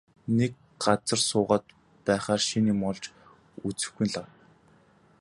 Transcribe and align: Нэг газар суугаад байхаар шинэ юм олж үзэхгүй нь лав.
Нэг 0.37 0.51
газар 0.83 1.19
суугаад 1.29 1.65
байхаар 2.05 2.41
шинэ 2.47 2.69
юм 2.73 2.79
олж 2.89 3.05
үзэхгүй 3.67 4.05
нь 4.07 4.13
лав. 4.15 4.29